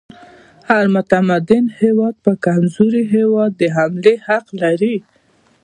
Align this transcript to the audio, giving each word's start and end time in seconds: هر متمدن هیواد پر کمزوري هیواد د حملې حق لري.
هر 0.69 0.85
متمدن 0.95 1.65
هیواد 1.81 2.15
پر 2.23 2.35
کمزوري 2.45 3.03
هیواد 3.13 3.51
د 3.61 3.61
حملې 3.75 4.15
حق 4.27 4.47
لري. 4.61 4.95